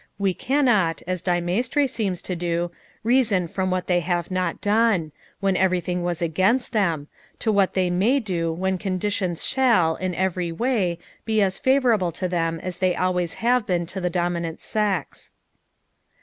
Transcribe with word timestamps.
We 0.17 0.33
cannot, 0.33 1.03
as 1.05 1.21
De 1.21 1.39
Maistre 1.39 1.85
seems 1.87 2.23
to 2.23 2.35
do, 2.35 2.71
reason 3.03 3.47
from 3.47 3.69
what 3.69 3.85
they 3.85 3.99
have 3.99 4.31
not 4.31 4.59
done 4.59 5.11
when 5.41 5.55
everything 5.55 6.01
was 6.01 6.23
against 6.23 6.71
them 6.73 7.07
to 7.37 7.51
what 7.51 7.75
they 7.75 7.91
may 7.91 8.19
do 8.19 8.51
when 8.51 8.79
conditions 8.79 9.45
shall, 9.45 9.97
in 9.97 10.15
every 10.15 10.51
way, 10.51 10.97
be 11.23 11.39
as 11.39 11.59
favorable 11.59 12.11
to 12.13 12.27
them 12.27 12.59
as 12.63 12.79
they 12.79 12.95
always 12.95 13.35
have 13.45 13.67
been 13.67 13.85
to 13.85 14.01
the 14.01 14.09
dominant 14.09 14.59
sex. 14.59 15.33